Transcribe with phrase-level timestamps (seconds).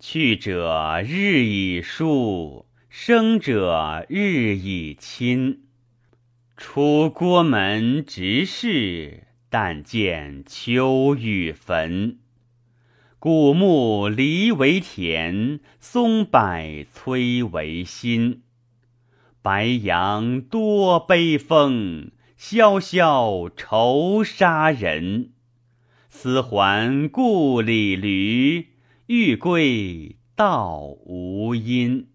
[0.00, 5.62] 去者日以疏，生者日以亲。
[6.56, 12.18] 出郭门直视，但见秋雨坟。
[13.18, 18.42] 古木离为田，松柏摧为新。
[19.42, 25.30] 白杨多悲风，萧萧愁杀人。
[26.08, 28.68] 思还故里驴，
[29.08, 32.08] 欲归道无因。